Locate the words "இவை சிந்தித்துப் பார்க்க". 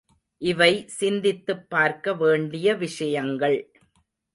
0.37-2.13